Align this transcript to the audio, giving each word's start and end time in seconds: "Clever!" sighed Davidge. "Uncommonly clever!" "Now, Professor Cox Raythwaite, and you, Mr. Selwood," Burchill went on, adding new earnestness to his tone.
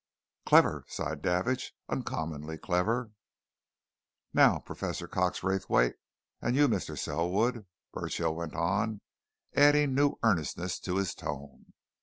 "Clever!" 0.47 0.83
sighed 0.87 1.21
Davidge. 1.21 1.75
"Uncommonly 1.87 2.57
clever!" 2.57 3.11
"Now, 4.33 4.57
Professor 4.57 5.07
Cox 5.07 5.43
Raythwaite, 5.43 5.97
and 6.41 6.55
you, 6.55 6.67
Mr. 6.67 6.97
Selwood," 6.97 7.67
Burchill 7.93 8.33
went 8.33 8.55
on, 8.55 9.01
adding 9.53 9.93
new 9.93 10.13
earnestness 10.23 10.79
to 10.79 10.95
his 10.95 11.13
tone. 11.13 11.73